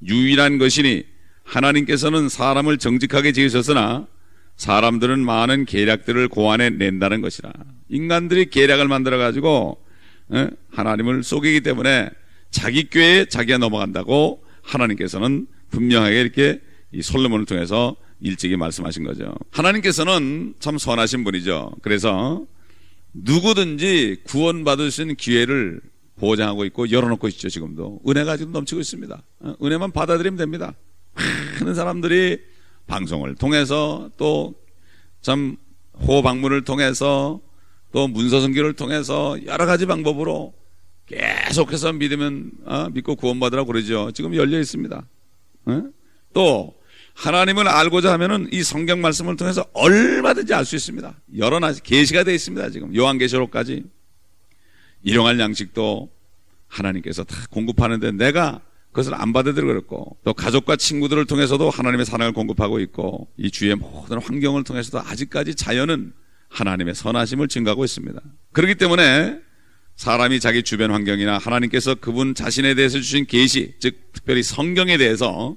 유일한 0.07 0.59
것이니 0.59 1.05
하나님께서는 1.45 2.29
사람을 2.29 2.79
정직하게 2.79 3.33
지으셨으나 3.33 4.07
사람들은 4.57 5.21
많은 5.21 5.67
계략들을 5.67 6.29
고안해 6.29 6.71
낸다는 6.71 7.21
것이라. 7.21 7.53
인간들이 7.89 8.47
계략을 8.49 8.89
만들어 8.89 9.19
가지고 9.19 9.83
어? 10.29 10.49
하나님을 10.71 11.23
속이기 11.23 11.61
때문에 11.61 12.09
자기 12.53 12.89
꾀에 12.89 13.25
자기가 13.25 13.59
넘어간다고 13.59 14.45
하나님께서는 14.63 15.49
분명하게 15.71 16.21
이렇게 16.21 16.61
이 16.93 17.03
솔로몬을 17.03 17.47
통해서 17.47 17.97
일찍이 18.21 18.57
말씀하신 18.57 19.03
거죠. 19.03 19.35
하나님께서는 19.51 20.55
참 20.61 20.79
선하신 20.79 21.25
분이죠. 21.25 21.73
그래서 21.83 22.47
누구든지 23.13 24.19
있는 25.03 25.17
기회를 25.17 25.81
보장하고 26.17 26.65
있고 26.67 26.89
열어놓고 26.91 27.27
있죠. 27.29 27.49
지금도 27.49 28.03
은혜가 28.09 28.37
지금 28.37 28.53
넘치고 28.53 28.81
있습니다. 28.81 29.23
어, 29.41 29.55
은혜만 29.61 29.91
받아들이면 29.91 30.37
됩니다. 30.37 30.75
많은 31.61 31.75
사람들이 31.75 32.39
방송을 32.87 33.35
통해서 33.35 34.09
또 34.17 34.63
참 35.23 35.57
호방문을 36.07 36.65
통해서 36.65 37.41
또 37.93 38.09
문서성기를 38.09 38.75
통해서 38.75 39.39
여러 39.47 39.67
가지 39.67 39.87
방법으로 39.87 40.53
계속해서 41.13 41.93
믿으면 41.93 42.51
어, 42.65 42.89
믿고 42.91 43.17
구원받으라고 43.17 43.67
그러죠. 43.67 44.11
지금 44.13 44.35
열려 44.35 44.59
있습니다. 44.59 45.05
어? 45.67 45.83
또 46.33 46.75
하나님을 47.15 47.69
알고자 47.69 48.11
하면은 48.15 48.49
이 48.51 48.63
성경 48.63 49.03
말씀을 49.03 49.37
통해서 49.37 49.67
얼마든지 49.75 50.55
알 50.55 50.65
수 50.65 50.77
있습니다. 50.77 51.15
여러 51.37 51.61
계시가 51.83 52.25
되어 52.25 52.35
있습니다. 52.35 52.71
지금 52.71 52.97
요한계시록까지 52.97 53.85
일용할 55.03 55.39
양식도 55.39 56.11
하나님께서 56.69 57.25
다 57.25 57.37
공급하는데 57.51 58.13
내가 58.13 58.63
그것을 58.93 59.15
안 59.15 59.33
받아들여 59.33 59.67
그랬고 59.67 60.17
또 60.25 60.33
가족과 60.33 60.77
친구들을 60.77 61.27
통해서도 61.27 61.69
하나님의 61.69 62.07
사랑을 62.07 62.33
공급하고 62.33 62.81
있고 62.81 63.29
이 63.37 63.51
주위의 63.51 63.77
모든 63.77 64.19
환경을 64.19 64.65
통해서도 64.65 65.01
아직까지 65.01 65.55
자연은 65.55 66.13
하나님의 66.49 66.95
선하심을 66.95 67.49
증가하고 67.49 67.85
있습니다. 67.85 68.21
그렇기 68.53 68.77
때문에 68.77 69.41
사람이 69.97 70.41
자기 70.41 70.63
주변 70.63 70.91
환경이나 70.91 71.39
하나님께서 71.39 71.95
그분 71.95 72.35
자신에 72.35 72.75
대해서 72.75 72.99
주신 72.99 73.27
계시, 73.27 73.75
즉 73.79 74.13
특별히 74.13 74.43
성경에 74.43 74.97
대해서 74.97 75.57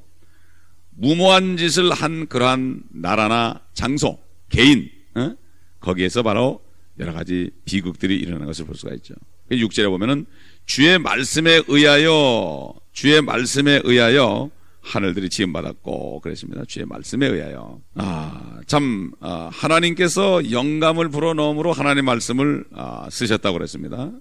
무모한 0.92 1.58
짓을 1.58 1.92
한 1.92 2.28
그러한 2.28 2.84
나라나 2.92 3.62
장소, 3.74 4.20
개인, 4.50 4.90
어? 5.16 5.36
거기에서 5.80 6.24
바로 6.24 6.64
여러 7.00 7.14
가지 7.14 7.50
비극들이 7.66 8.16
일어나는 8.16 8.48
것을 8.48 8.66
볼 8.66 8.76
수가 8.76 8.94
있죠. 8.96 9.14
6절에 9.52 9.90
보면은 9.90 10.26
주의 10.66 10.98
말씀에 10.98 11.64
의하여 11.68 12.74
주의 12.94 13.22
말씀에 13.22 13.82
의하여 13.84 14.50
하늘들이 14.82 15.30
지음 15.30 15.52
받았고 15.52 16.22
그랬습니다. 16.22 16.64
주의 16.66 16.86
말씀에 16.86 17.28
의하여 17.28 17.80
아참 17.96 19.12
아, 19.20 19.50
하나님께서 19.52 20.52
영감을 20.52 21.10
불어넣음으로 21.10 21.74
하나님의 21.74 22.04
말씀을 22.04 22.66
아, 22.74 23.08
쓰셨다고 23.12 23.58
그랬습니다. 23.58 24.12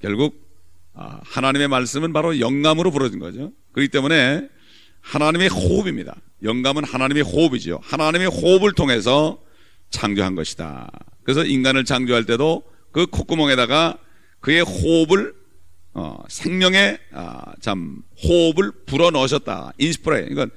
결국 0.00 0.48
아, 0.94 1.20
하나님의 1.24 1.68
말씀은 1.68 2.12
바로 2.12 2.40
영감으로 2.40 2.90
불어진 2.90 3.18
거죠. 3.18 3.52
그렇기 3.72 3.90
때문에 3.90 4.48
하나님의 5.00 5.48
호흡입니다. 5.48 6.16
영감은 6.42 6.84
하나님의 6.84 7.22
호흡이죠. 7.22 7.80
하나님의 7.82 8.28
호흡을 8.28 8.72
통해서 8.72 9.40
창조한 9.90 10.34
것이다. 10.34 10.90
그래서 11.22 11.44
인간을 11.44 11.84
창조할 11.84 12.24
때도 12.24 12.64
그 12.90 13.06
콧구멍에다가 13.06 13.98
그의 14.40 14.62
호흡을 14.62 15.34
어, 15.94 16.22
생명의 16.28 16.98
아, 17.12 17.52
참 17.60 18.02
호흡을 18.22 18.72
불어 18.86 19.10
넣으셨다. 19.10 19.72
inspire. 19.78 20.28
이건 20.30 20.50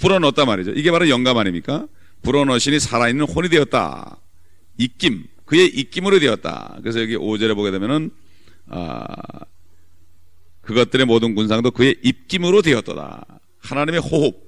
불어 0.00 0.18
넣었단 0.18 0.46
말이죠. 0.46 0.72
이게 0.72 0.90
바로 0.90 1.08
영감 1.08 1.38
아닙니까? 1.38 1.86
불어 2.22 2.44
넣으시니 2.44 2.80
살아있는 2.80 3.26
혼이 3.26 3.48
되었다. 3.48 4.18
입김. 4.78 5.24
그의 5.44 5.68
입김으로 5.68 6.18
되었다. 6.18 6.78
그래서 6.80 7.00
여기 7.00 7.16
5절에 7.16 7.54
보게 7.54 7.70
되면은 7.70 8.10
아, 8.68 9.06
그것들의 10.62 11.06
모든 11.06 11.34
군상도 11.34 11.70
그의 11.70 11.96
입김으로 12.02 12.62
되었다. 12.62 13.24
하나님의 13.60 14.00
호흡. 14.00 14.42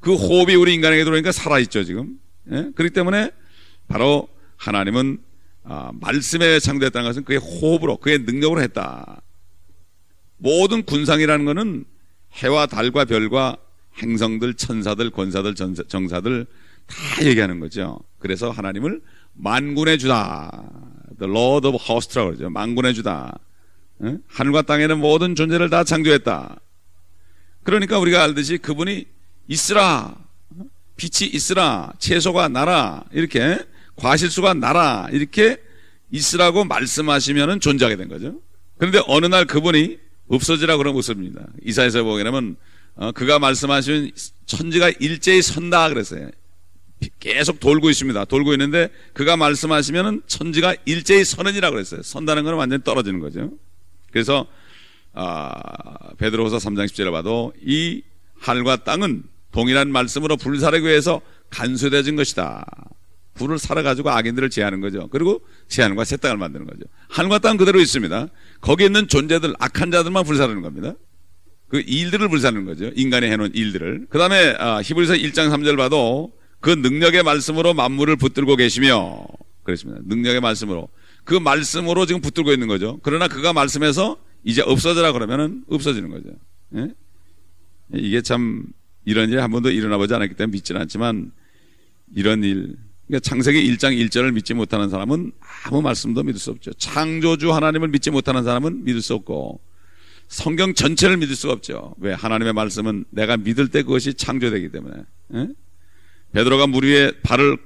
그 0.00 0.14
호흡이 0.14 0.54
우리 0.54 0.74
인간에게 0.74 1.04
들어오니까 1.04 1.32
살아있죠, 1.32 1.84
지금. 1.84 2.18
예? 2.50 2.70
그렇기 2.74 2.94
때문에 2.94 3.30
바로 3.88 4.28
하나님은 4.56 5.18
아, 5.64 5.90
말씀에 6.00 6.60
창조했다는 6.60 7.08
것은 7.08 7.24
그의 7.24 7.38
호흡으로, 7.38 7.96
그의 7.96 8.20
능력으로 8.20 8.62
했다. 8.62 9.20
모든 10.36 10.84
군상이라는 10.84 11.44
것은 11.44 11.84
해와 12.34 12.66
달과 12.66 13.06
별과 13.06 13.56
행성들, 14.00 14.54
천사들, 14.54 15.10
권사들, 15.10 15.54
정사들 15.54 16.46
다 16.86 17.24
얘기하는 17.24 17.58
거죠. 17.58 17.98
그래서 18.18 18.50
하나님을 18.50 19.00
만군의 19.32 19.98
주다. 19.98 20.62
The 21.18 21.30
Lord 21.30 21.68
of 21.68 21.78
Host라고 21.88 22.30
그러죠. 22.30 22.50
만군의 22.50 22.94
주다. 22.94 23.38
예? 24.04 24.18
하늘과 24.28 24.62
땅에는 24.62 24.98
모든 24.98 25.34
존재를 25.34 25.70
다 25.70 25.84
창조했다. 25.84 26.60
그러니까 27.62 27.98
우리가 27.98 28.22
알듯이 28.22 28.58
그분이 28.58 29.06
있으라. 29.48 30.14
빛이 30.96 31.30
있으라. 31.30 31.92
채소가 31.98 32.48
나라. 32.48 33.04
이렇게 33.12 33.58
과실수가 33.96 34.54
나라. 34.54 35.08
이렇게 35.10 35.60
있으라고 36.10 36.64
말씀하시면 36.64 37.60
존재하게 37.60 37.96
된 37.96 38.08
거죠. 38.08 38.40
그런데 38.78 39.00
어느 39.06 39.26
날 39.26 39.46
그분이 39.46 39.98
없어지라 40.28 40.76
그러면 40.76 40.98
없습니다. 40.98 41.46
이사에서 41.64 42.04
보게 42.04 42.24
되면 42.24 42.56
어, 42.94 43.12
그가 43.12 43.38
말씀하신 43.38 44.12
천지가 44.46 44.90
일제히 45.00 45.42
선다 45.42 45.88
그랬어요. 45.88 46.30
계속 47.20 47.60
돌고 47.60 47.90
있습니다. 47.90 48.24
돌고 48.24 48.52
있는데 48.52 48.90
그가 49.12 49.36
말씀하시면 49.36 50.22
천지가 50.26 50.76
일제히 50.86 51.24
서는이라 51.24 51.70
그랬어요. 51.70 52.02
선다는 52.02 52.44
건 52.44 52.54
완전히 52.54 52.82
떨어지는 52.82 53.20
거죠. 53.20 53.50
그래서 54.10 54.46
아, 55.12 55.50
베드로후서 56.18 56.58
3장 56.58 56.86
10절에 56.86 57.10
봐도 57.10 57.52
이 57.62 58.02
하늘과 58.38 58.84
땅은 58.84 59.24
동일한 59.52 59.90
말씀으로 59.90 60.36
불사르기 60.36 60.86
위해서 60.86 61.20
간수되어진 61.50 62.16
것이다. 62.16 62.66
불을 63.34 63.58
살아가지고 63.58 64.10
악인들을 64.10 64.50
제하는 64.50 64.80
거죠. 64.80 65.08
그리고 65.10 65.42
제하는과 65.68 66.04
새 66.04 66.16
땅을 66.16 66.36
만드는 66.38 66.66
거죠. 66.66 66.84
하늘과 67.08 67.38
땅 67.40 67.56
그대로 67.56 67.80
있습니다. 67.80 68.28
거기 68.60 68.84
있는 68.84 69.08
존재들, 69.08 69.54
악한 69.58 69.90
자들만 69.90 70.24
불사르는 70.24 70.62
겁니다. 70.62 70.94
그 71.68 71.80
일들을 71.80 72.28
불사르는 72.28 72.64
거죠. 72.64 72.90
인간이 72.94 73.26
해놓은 73.26 73.54
일들을. 73.54 74.06
그 74.08 74.18
다음에 74.18 74.54
아, 74.58 74.80
히브리서 74.82 75.14
1장 75.14 75.50
3절 75.50 75.76
봐도 75.76 76.32
그 76.66 76.70
능력의 76.70 77.22
말씀으로 77.22 77.74
만물을 77.74 78.16
붙들고 78.16 78.56
계시며 78.56 79.24
그렇습니다. 79.62 80.00
능력의 80.04 80.40
말씀으로. 80.40 80.88
그 81.22 81.34
말씀으로 81.34 82.06
지금 82.06 82.20
붙들고 82.20 82.52
있는 82.52 82.66
거죠. 82.66 82.98
그러나 83.04 83.28
그가 83.28 83.52
말씀해서 83.52 84.16
이제 84.42 84.62
없어져라 84.62 85.12
그러면은 85.12 85.62
없어지는 85.68 86.10
거죠. 86.10 86.30
예? 86.74 86.92
이게 87.94 88.20
참 88.20 88.64
이런 89.04 89.28
일이 89.28 89.38
한 89.38 89.52
번도 89.52 89.70
일어나 89.70 89.96
보지 89.96 90.12
않았기 90.12 90.34
때문에 90.34 90.54
믿지는 90.54 90.80
않지만 90.80 91.30
이런 92.16 92.42
일 92.42 92.74
그러니까 93.06 93.20
창세기 93.20 93.62
1장 93.76 93.96
1절을 93.96 94.32
믿지 94.32 94.52
못하는 94.52 94.88
사람은 94.88 95.30
아무 95.66 95.82
말씀도 95.82 96.24
믿을 96.24 96.40
수 96.40 96.50
없죠. 96.50 96.72
창조주 96.72 97.52
하나님을 97.54 97.86
믿지 97.90 98.10
못하는 98.10 98.42
사람은 98.42 98.82
믿을 98.82 99.02
수 99.02 99.14
없고 99.14 99.60
성경 100.26 100.74
전체를 100.74 101.16
믿을 101.18 101.36
수가 101.36 101.52
없죠. 101.52 101.94
왜? 102.00 102.12
하나님의 102.12 102.54
말씀은 102.54 103.04
내가 103.10 103.36
믿을 103.36 103.68
때 103.68 103.84
그것이 103.84 104.14
창조되기 104.14 104.72
때문에. 104.72 104.96
예? 105.34 105.48
베드로가 106.32 106.66
물 106.66 106.84
위에 106.84 107.12
발을 107.22 107.58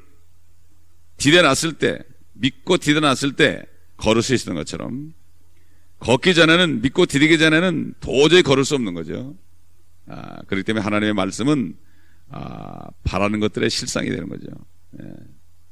디뎌놨을 1.16 1.74
때 1.78 1.98
믿고 2.34 2.78
디뎌놨을 2.78 3.36
때 3.36 3.64
걸을 3.96 4.22
수 4.22 4.34
있었던 4.34 4.54
것처럼 4.54 5.12
걷기 5.98 6.34
전에는 6.34 6.80
믿고 6.80 7.06
디디기 7.06 7.38
전에는 7.38 7.94
도저히 8.00 8.42
걸을 8.42 8.64
수 8.64 8.74
없는 8.74 8.94
거죠. 8.94 9.36
아, 10.06 10.42
그렇기 10.46 10.64
때문에 10.64 10.82
하나님의 10.82 11.14
말씀은 11.14 11.76
아, 12.30 12.88
바라는 13.04 13.40
것들의 13.40 13.68
실상이 13.68 14.08
되는 14.08 14.28
거죠. 14.28 14.46
예, 15.00 15.06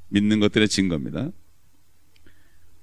믿는 0.08 0.40
것들의 0.40 0.68
증거입니다. 0.68 1.30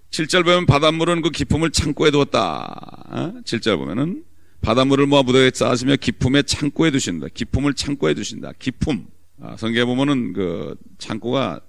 7절 0.09 0.43
보면 0.43 0.65
바닷물은 0.65 1.21
그 1.21 1.29
기품을 1.29 1.71
창고에 1.71 2.09
두었다. 2.11 3.05
어? 3.09 3.33
7절 3.43 3.77
보면은 3.77 4.23
바닷물을 4.61 5.05
모아 5.05 5.23
무더기에 5.23 5.51
쌓으시며 5.53 5.97
기품에 5.97 6.41
창고에 6.43 6.89
두신다. 6.91 7.27
기품을 7.33 7.73
창고에 7.73 8.13
두신다. 8.13 8.53
기품. 8.57 9.07
아, 9.41 9.55
성경에 9.57 9.85
보면은 9.85 10.33
그 10.33 10.75
창고가 10.97 11.61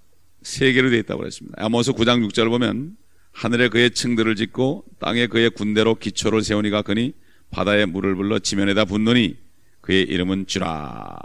세 0.42 0.72
개로 0.72 0.90
되어 0.90 1.00
있다고 1.00 1.20
그랬습니다. 1.20 1.62
아모스 1.64 1.92
9장 1.92 2.26
6절 2.28 2.48
보면 2.48 2.96
하늘에 3.32 3.68
그의 3.68 3.90
층들을 3.90 4.36
짓고 4.36 4.84
땅에 4.98 5.26
그의 5.26 5.50
군대로 5.50 5.94
기초를 5.94 6.42
세우니가 6.42 6.82
그니 6.82 7.12
바다에 7.50 7.84
물을 7.84 8.14
불러 8.14 8.38
지면에다 8.38 8.84
붓노니 8.84 9.36
그의 9.80 10.02
이름은 10.02 10.46
주라. 10.46 11.16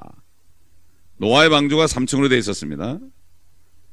노아의 1.17 1.49
방주가 1.49 1.85
3층으로 1.85 2.29
되어 2.29 2.37
있었습니다. 2.39 2.99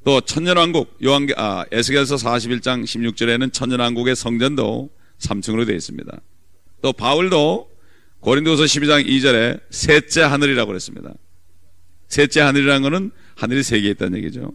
또 0.03 0.21
천년왕국 0.21 0.97
요한계 1.03 1.35
아 1.37 1.65
에스겔서 1.71 2.15
41장 2.15 2.83
16절에는 2.83 3.53
천년왕국의 3.53 4.15
성전도 4.15 4.89
3층으로 5.19 5.67
되어 5.67 5.75
있습니다. 5.75 6.21
또 6.81 6.93
바울도 6.93 7.69
고린도서 8.21 8.63
12장 8.63 9.05
2절에 9.05 9.61
셋째 9.69 10.23
하늘이라고 10.23 10.67
그랬습니다. 10.67 11.13
셋째 12.09 12.41
하늘이라는 12.41 12.81
것은 12.89 13.11
하늘이 13.35 13.63
세 13.63 13.79
개 13.81 13.89
있다는 13.89 14.17
얘기죠. 14.19 14.51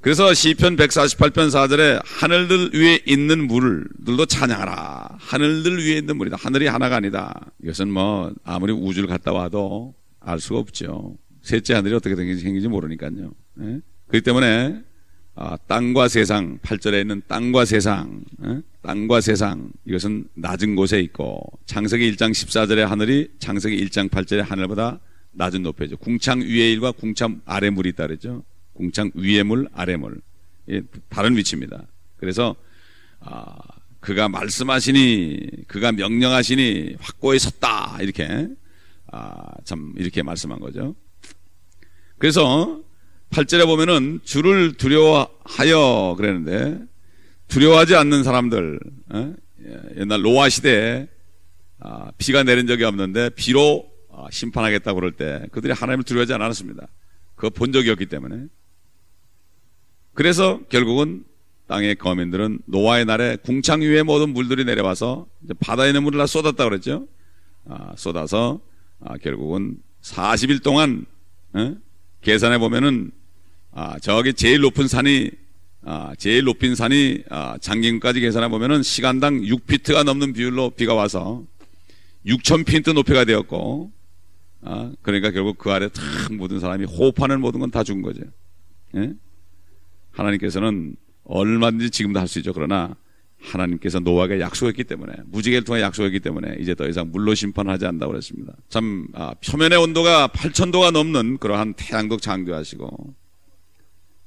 그래서 0.00 0.34
시편 0.34 0.76
148편 0.76 1.32
4절에 1.48 2.02
하늘들 2.04 2.70
위에 2.74 3.00
있는 3.06 3.46
물들도 3.46 4.26
찬양하라. 4.26 5.16
하늘들 5.18 5.78
위에 5.78 5.98
있는 5.98 6.16
물이다. 6.16 6.36
하늘이 6.40 6.66
하나가 6.66 6.96
아니다. 6.96 7.52
이것은 7.62 7.88
뭐 7.92 8.32
아무리 8.42 8.72
우주를 8.72 9.08
갔다 9.08 9.32
와도 9.32 9.94
알 10.18 10.40
수가 10.40 10.58
없죠. 10.58 11.16
셋째 11.42 11.74
하늘이 11.74 11.94
어떻게 11.94 12.16
생긴지 12.16 12.66
모르니까요. 12.66 13.32
예? 13.60 13.80
그렇기 14.08 14.24
때문에 14.24 14.82
아, 15.36 15.56
땅과 15.68 16.08
세상 16.08 16.58
8절에 16.58 17.00
있는 17.02 17.22
땅과 17.28 17.64
세상 17.64 18.24
예? 18.44 18.60
땅과 18.82 19.20
세상 19.20 19.70
이것은 19.86 20.24
낮은 20.34 20.74
곳에 20.74 21.00
있고 21.00 21.40
창세기 21.66 22.12
1장 22.12 22.32
14절의 22.32 22.80
하늘이 22.80 23.28
창세기 23.38 23.84
1장 23.86 24.08
8절의 24.10 24.40
하늘보다 24.40 24.98
낮은 25.32 25.62
높이죠. 25.62 25.96
궁창 25.96 26.40
위의 26.40 26.72
일과 26.72 26.92
궁창 26.92 27.40
아래 27.44 27.70
물이 27.70 27.92
그랬죠. 27.92 28.44
궁창 28.74 29.10
위의 29.14 29.44
물, 29.44 29.68
아래 29.72 29.96
물. 29.96 30.20
예, 30.70 30.82
다른 31.08 31.36
위치입니다. 31.36 31.82
그래서 32.16 32.54
아, 33.20 33.56
그가 34.00 34.28
말씀하시니 34.28 35.66
그가 35.68 35.92
명령하시니 35.92 36.96
확고히 37.00 37.38
섰다 37.38 37.98
이렇게 38.00 38.48
아, 39.10 39.44
참 39.64 39.92
이렇게 39.96 40.22
말씀한 40.22 40.60
거죠. 40.60 40.94
그래서 42.18 42.80
8절에 43.30 43.66
보면은 43.66 44.20
주를 44.24 44.74
두려워하여 44.76 46.14
그랬는데 46.16 46.78
두려워하지 47.48 47.96
않는 47.96 48.22
사람들 48.22 48.80
어? 49.10 49.34
예, 49.64 50.00
옛날 50.00 50.22
노아 50.22 50.48
시대에 50.48 51.08
아, 51.80 52.10
비가 52.18 52.42
내린 52.42 52.66
적이 52.66 52.84
없는데 52.84 53.30
비로 53.30 53.86
아, 53.86 53.91
심판하겠다고 54.30 54.94
그럴 54.96 55.12
때 55.12 55.46
그들이 55.52 55.72
하나님을 55.72 56.04
두려워하지 56.04 56.34
않았습니다. 56.34 56.88
그거 57.34 57.50
본 57.50 57.72
적이 57.72 57.90
없기 57.90 58.06
때문에 58.06 58.46
그래서 60.14 60.60
결국은 60.68 61.24
땅의 61.66 61.96
거민들은 61.96 62.60
노아의 62.66 63.04
날에 63.06 63.36
궁창 63.36 63.80
위에 63.80 64.02
모든 64.02 64.30
물들이 64.30 64.64
내려와서 64.64 65.26
바다에 65.60 65.88
있는 65.88 66.02
물을 66.02 66.18
다 66.18 66.26
쏟았다 66.26 66.64
그랬죠. 66.64 67.06
아, 67.66 67.94
쏟아서 67.96 68.60
아, 69.00 69.16
결국은 69.16 69.78
40일 70.02 70.62
동안 70.62 71.06
어? 71.54 71.74
계산해 72.20 72.58
보면은 72.58 73.10
아, 73.70 73.98
저기 74.00 74.34
제일 74.34 74.60
높은 74.60 74.86
산이 74.86 75.30
아, 75.84 76.12
제일 76.18 76.44
높인 76.44 76.74
산이 76.74 77.24
아, 77.30 77.56
장기까지 77.60 78.20
계산해 78.20 78.48
보면은 78.48 78.82
시간당 78.82 79.40
6피트가 79.40 80.04
넘는 80.04 80.32
비율로 80.32 80.70
비가 80.70 80.94
와서 80.94 81.42
6,000피트 82.26 82.92
높이가 82.92 83.24
되었고 83.24 83.90
아, 84.62 84.92
그러니까 85.02 85.30
결국 85.30 85.58
그 85.58 85.70
아래 85.70 85.88
탁 85.88 86.02
모든 86.32 86.60
사람이 86.60 86.84
호흡하는 86.84 87.40
모든 87.40 87.60
건다 87.60 87.82
죽은 87.82 88.02
거죠. 88.02 88.22
예? 88.96 89.12
하나님께서는 90.12 90.96
얼마든지 91.24 91.90
지금도 91.90 92.20
할 92.20 92.26
수 92.28 92.38
있죠. 92.38 92.52
그러나 92.52 92.94
하나님께서 93.40 93.98
노아에게 93.98 94.38
약속했기 94.40 94.84
때문에 94.84 95.14
무지개를 95.26 95.64
통해 95.64 95.80
약속했기 95.80 96.20
때문에 96.20 96.56
이제 96.60 96.74
더 96.74 96.88
이상 96.88 97.10
물로 97.10 97.34
심판하지 97.34 97.86
않는다고 97.86 98.12
그랬습니다. 98.12 98.54
참 98.68 99.08
아, 99.14 99.34
표면의 99.44 99.78
온도가 99.78 100.28
8천도가 100.28 100.92
넘는 100.92 101.38
그러한 101.38 101.74
태양도 101.74 102.18
창조하시고 102.18 103.14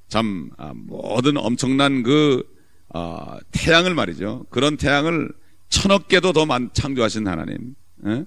참 0.10 0.50
아, 0.58 0.74
모든 0.76 1.38
엄청난 1.38 2.04
그 2.04 2.44
아, 2.90 3.40
태양을 3.52 3.94
말이죠. 3.94 4.46
그런 4.50 4.76
태양을 4.76 5.32
천억 5.70 6.08
개도 6.10 6.34
더 6.34 6.46
창조하신 6.74 7.28
하나님. 7.28 7.76
에? 8.06 8.12
예? 8.12 8.26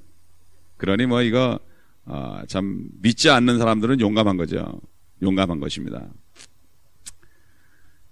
그러니 0.79 1.07
뭐 1.07 1.23
이거 1.23 1.59
아, 2.11 2.43
참 2.49 2.89
믿지 3.03 3.29
않는 3.29 3.59
사람들은 3.59 4.01
용감한 4.01 4.37
거죠. 4.39 4.81
용감한 5.23 5.61
것입니다. 5.61 6.09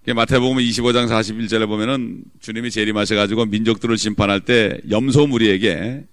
마태복음 0.06 0.58
25장 0.58 1.08
41절에 1.08 1.66
보면은 1.66 2.22
주님이 2.40 2.70
재림하셔가지고 2.70 3.46
민족들을 3.46 3.96
심판할 3.98 4.40
때 4.40 4.78
염소 4.88 5.26
무리에게 5.26 6.04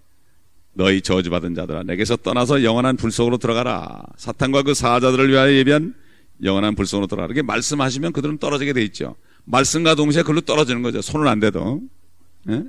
너희 0.73 1.01
저주받은 1.01 1.53
자들아 1.53 1.83
내게서 1.83 2.15
떠나서 2.17 2.63
영원한 2.63 2.97
불 2.97 3.11
속으로 3.11 3.37
들어가라 3.37 4.01
사탄과 4.17 4.63
그 4.63 4.73
사자들을 4.73 5.29
위하여 5.29 5.53
예비한 5.53 5.93
영원한 6.43 6.73
불 6.73 6.87
속으로 6.87 7.05
들어가라 7.05 7.27
이렇게 7.27 7.43
말씀하시면 7.43 8.13
그들은 8.13 8.39
떨어지게 8.39 8.73
돼 8.73 8.81
있죠 8.85 9.15
말씀과 9.45 9.93
동시에 9.93 10.23
그걸로 10.23 10.41
떨어지는 10.41 10.81
거죠 10.81 10.99
손은 10.99 11.27
안 11.27 11.39
대도 11.39 11.81
예? 12.49 12.63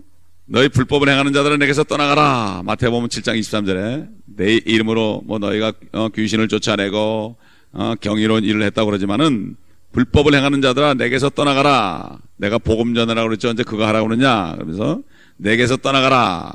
너희 0.47 0.69
불법을 0.69 1.09
행하는 1.09 1.33
자들은 1.33 1.59
내게서 1.59 1.85
떠나가라 1.85 2.63
마태복음 2.65 3.09
7장 3.09 3.39
23절에 3.39 4.09
내 4.37 4.55
이름으로 4.55 5.23
뭐 5.25 5.39
너희가 5.39 5.73
어, 5.93 6.09
귀신을 6.11 6.49
쫓아내고 6.49 7.37
어, 7.73 7.95
경이로운 8.01 8.45
일을 8.45 8.63
했다고 8.63 8.87
그러지만은 8.87 9.57
불법을 9.93 10.35
행하는 10.35 10.61
자들아 10.61 10.95
내게서 10.95 11.31
떠나가라. 11.31 12.19
내가 12.37 12.59
복음 12.59 12.95
전하라고 12.95 13.29
그랬죠. 13.29 13.49
언제 13.49 13.63
그거 13.63 13.87
하라고 13.87 14.09
그러냐. 14.09 14.53
그러면서 14.55 15.01
내게서 15.37 15.77
떠나가라. 15.77 16.53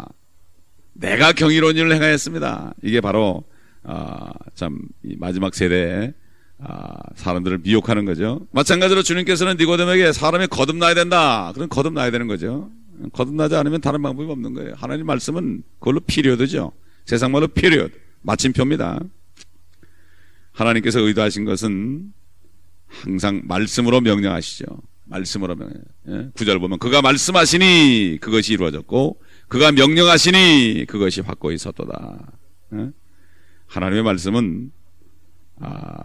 내가 0.94 1.32
경이로운 1.32 1.78
일을 1.78 1.94
행하였습니다. 1.94 2.74
이게 2.84 3.00
바로 3.00 3.44
아, 3.84 4.30
참 4.56 4.80
마지막 5.18 5.56
세대의 5.56 6.14
아, 6.62 6.96
사람들을 7.16 7.60
미혹하는 7.64 8.04
거죠. 8.04 8.46
마찬가지로 8.52 9.04
주님께서는 9.04 9.56
니고데에게 9.58 10.12
사람이 10.12 10.48
거듭나야 10.48 10.94
된다. 10.94 11.52
그럼 11.56 11.70
거듭나야 11.70 12.12
되는 12.12 12.28
거죠. 12.28 12.70
거듭나지 13.14 13.56
않으면 13.56 13.82
다른 13.82 14.02
방법이 14.02 14.30
없는 14.32 14.54
거예요. 14.54 14.74
하나님 14.76 15.06
말씀은 15.06 15.64
그걸로 15.80 16.00
필요드죠. 16.02 16.72
세상 17.06 17.32
말로 17.32 17.48
필요 17.48 17.88
마침표입니다. 18.22 19.00
하나님께서 20.52 21.00
의도하신 21.00 21.46
것은 21.46 22.14
항상 22.88 23.42
말씀으로 23.46 24.02
명령하시죠. 24.02 24.66
말씀으로 25.06 25.56
명령. 25.56 25.82
예? 26.10 26.30
구절 26.36 26.60
보면 26.60 26.80
그가 26.80 27.02
말씀하시니 27.02 28.20
그것이 28.22 28.54
이루어졌고 28.54 29.22
그가 29.48 29.72
명령하시니 29.72 30.86
그것이 30.88 31.22
확고히 31.22 31.58
섰도다. 31.58 32.32
예? 32.74 32.92
하나님의 33.68 34.04
말씀은 34.04 34.72
아, 35.62 35.98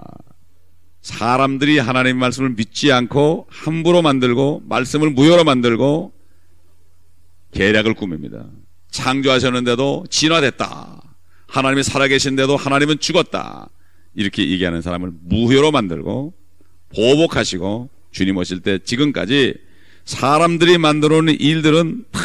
사람들이 1.01 1.79
하나님의 1.79 2.15
말씀을 2.15 2.51
믿지 2.51 2.91
않고 2.93 3.47
함부로 3.51 4.01
만들고 4.01 4.63
말씀을 4.67 5.11
무효로 5.11 5.45
만들고 5.45 6.14
계략을 7.55 7.95
꾸밉니다. 7.95 8.47
창조하셨는데도 8.91 10.07
진화됐다. 10.11 11.03
하나님이 11.47 11.83
살아계신데도 11.83 12.57
하나님은 12.57 12.99
죽었다. 12.99 13.71
이렇게 14.15 14.49
얘기하는 14.51 14.83
사람을 14.83 15.13
무효로 15.23 15.73
만들고 15.73 16.35
보복하시고 16.95 17.89
주님 18.13 18.37
오실 18.37 18.61
때 18.61 18.79
지금까지 18.79 19.55
사람들이 20.05 20.79
만들어 20.79 21.23
놓은 21.23 21.41
일들은 21.41 22.05
다 22.11 22.21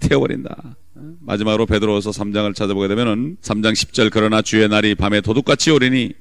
태워버린다. 0.00 0.76
마지막으로 1.20 1.66
베드로서 1.66 2.10
3장을 2.10 2.54
찾아보게 2.54 2.88
되면은 2.88 3.36
3장 3.40 3.72
10절 3.72 4.10
그러나 4.12 4.42
주의 4.42 4.68
날이 4.68 4.94
밤에 4.94 5.20
도둑같이 5.20 5.70
오리니 5.70 6.12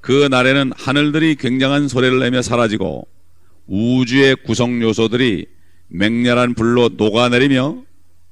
그 0.00 0.28
날에는 0.30 0.72
하늘들이 0.76 1.36
굉장한 1.36 1.88
소리를 1.88 2.18
내며 2.18 2.42
사라지고 2.42 3.06
우주의 3.66 4.36
구성 4.44 4.82
요소들이 4.82 5.46
맹렬한 5.92 6.54
불로 6.54 6.88
녹아내리며 6.88 7.82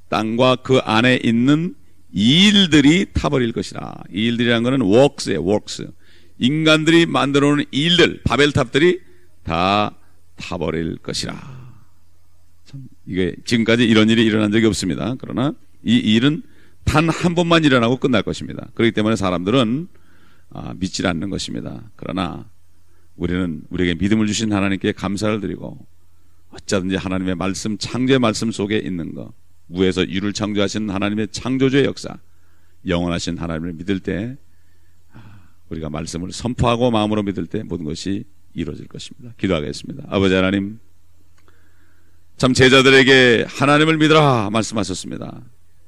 땅과 0.09 0.57
그 0.57 0.79
안에 0.79 1.21
있는 1.23 1.75
일들이 2.13 3.07
타버릴 3.13 3.53
것이라. 3.53 3.95
이 4.13 4.27
일들이라는 4.27 4.63
것은 4.63 4.81
works예요, 4.83 5.41
works. 5.47 5.89
인간들이 6.39 7.07
만들어 7.07 7.55
놓은 7.55 7.65
일들, 7.71 8.23
바벨탑들이 8.25 9.01
다 9.45 9.95
타버릴 10.37 10.97
것이라. 10.99 11.35
참, 12.65 12.85
이게 13.07 13.37
지금까지 13.45 13.85
이런 13.85 14.09
일이 14.09 14.25
일어난 14.25 14.51
적이 14.51 14.67
없습니다. 14.67 15.15
그러나 15.19 15.53
이 15.85 15.97
일은 15.97 16.43
단 16.85 17.09
한 17.09 17.35
번만 17.35 17.63
일어나고 17.65 17.99
끝날 17.99 18.23
것입니다. 18.23 18.69
그렇기 18.75 18.93
때문에 18.93 19.17
사람들은 19.17 19.89
아, 20.53 20.75
믿지 20.77 21.07
않는 21.07 21.31
것입니다. 21.31 21.91
그러나 21.95 22.49
우리는 23.17 23.63
우리에게 23.71 23.95
믿음을 24.01 24.27
주신 24.27 24.53
하나님께 24.53 24.93
감사를 24.93 25.41
드리고 25.41 25.87
어쩌든지 26.51 26.97
하나님의 26.97 27.37
말씀, 27.37 27.79
창조의 27.79 28.19
말씀 28.19 28.51
속에 28.51 28.79
있는 28.79 29.15
것, 29.15 29.33
무에서 29.67 30.07
유를 30.09 30.33
창조하신 30.33 30.91
하나님의 30.91 31.29
창조주의 31.31 31.85
역사, 31.85 32.17
영원하신 32.87 33.39
하나님을 33.39 33.75
믿을 33.75 34.01
때 34.01 34.37
우리가 35.69 35.91
말씀을 35.91 36.33
선포하고 36.33 36.91
마음으로 36.91 37.23
믿을 37.23 37.47
때 37.47 37.63
모든 37.63 37.85
것이 37.85 38.25
이루어질 38.55 38.89
것입니다. 38.89 39.33
기도하겠습니다. 39.39 40.05
아버지 40.09 40.35
하나님, 40.35 40.81
참 42.37 42.53
제자들에게 42.53 43.47
하나님을 43.49 43.99
믿으라 43.99 44.51
말씀하셨습니다. 44.51 45.43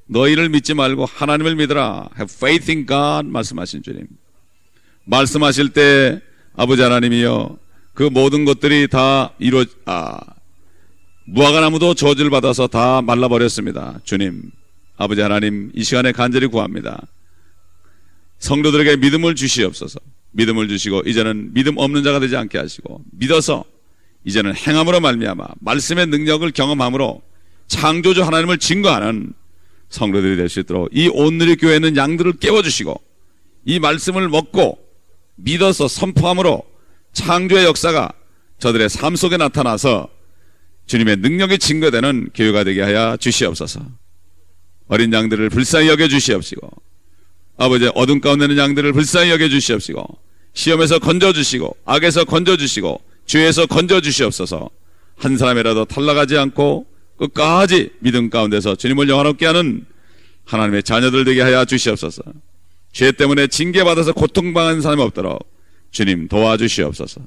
너희를 0.07 0.49
믿지 0.51 0.75
말고 0.75 1.07
하나님을 1.07 1.57
믿으라. 1.57 2.11
Have 2.17 2.33
faith 2.33 2.71
in 2.71 2.87
God 2.87 3.29
말씀하신 3.29 3.83
주님. 3.83 4.07
말씀하실 5.05 5.71
때 5.71 6.21
아버지 6.55 6.83
하나님이여 6.83 7.59
그 7.95 8.05
모든 8.05 8.45
것들이 8.45 8.89
다 8.89 9.33
이루어 9.39 9.65
아 9.87 10.19
무화과나무도 11.25 11.95
저주를 11.95 12.31
받아서 12.31 12.67
다 12.67 13.01
말라버렸습니다. 13.03 14.01
주님, 14.05 14.51
아버지 14.97 15.21
하나님 15.21 15.71
이 15.75 15.83
시간에 15.85 16.13
간절히 16.13 16.47
구합니다. 16.47 17.01
성도들에게 18.39 18.97
믿음을 18.97 19.35
주시옵소서. 19.35 20.01
믿음을 20.33 20.67
주시고 20.69 21.03
이제는 21.07 21.53
믿음 21.55 21.77
없는 21.77 22.03
자가 22.03 22.19
되지 22.19 22.37
않게 22.37 22.59
하시고 22.59 23.03
믿어서 23.13 23.65
이제는 24.25 24.55
행함으로 24.55 25.01
말미암아 25.01 25.47
말씀의 25.61 26.07
능력을 26.07 26.51
경험함으로 26.53 27.23
창조주 27.69 28.23
하나님을 28.25 28.59
증거하는 28.59 29.35
성도들이 29.91 30.37
될 30.37 30.49
수 30.49 30.61
있도록 30.61 30.89
이 30.93 31.09
온누리 31.13 31.57
교회는 31.57 31.97
양들을 31.97 32.35
깨워주시고 32.39 33.01
이 33.67 33.79
말씀을 33.79 34.29
먹고 34.29 34.79
믿어서 35.37 35.87
선포함으로 35.87 36.65
창조의 37.13 37.65
역사가 37.67 38.13
저들의 38.59 38.89
삶 38.89 39.17
속에 39.17 39.37
나타나서 39.37 40.09
주님의 40.87 41.17
능력이 41.19 41.59
증거되는 41.59 42.31
교회가 42.35 42.65
되게 42.65 42.83
하여 42.83 43.17
주시옵소서. 43.19 43.81
어린 44.89 45.13
양들을 45.13 45.49
불쌍히 45.51 45.89
여겨 45.89 46.09
주시옵시고 46.09 46.69
아버지 47.57 47.91
어둠 47.95 48.21
가운데 48.21 48.45
있는 48.45 48.59
양들을 48.59 48.93
불쌍히 48.93 49.31
여겨 49.31 49.49
주시옵시고 49.49 50.05
시험에서 50.55 50.99
건져 50.99 51.33
주시고 51.33 51.77
악에서 51.85 52.25
건져 52.25 52.57
주시고 52.57 53.01
죄에서 53.27 53.67
건져 53.67 54.01
주시옵소서. 54.01 54.69
한 55.17 55.37
사람이라도 55.37 55.85
탈락하지 55.85 56.37
않고 56.37 56.87
끝까지 57.17 57.91
믿음 58.01 58.31
가운데서 58.31 58.75
주님을 58.75 59.09
영화롭게 59.09 59.47
하는 59.47 59.87
하나님의 60.45 60.83
자녀들 60.83 61.25
되게 61.25 61.41
하여 61.41 61.65
주시옵소서. 61.65 62.23
죄 62.93 63.13
때문에 63.13 63.47
징계받아서 63.47 64.13
고통당하는 64.13 64.83
사람이 64.83 65.01
없도록 65.03 65.39
주님 65.91 66.29
도와주시옵소서. 66.29 67.21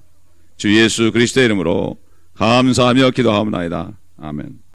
주 0.58 0.78
예수 0.78 1.12
그리스도의 1.12 1.46
이름으로 1.46 1.98
감사하며 2.36 3.12
기도하옵나이다. 3.12 3.98
아멘. 4.18 4.60